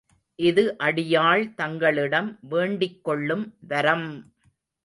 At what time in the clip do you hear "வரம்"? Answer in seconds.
3.67-4.09